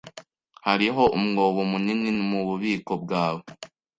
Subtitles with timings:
[0.67, 3.41] Hariho umwobo munini mububiko bwawe.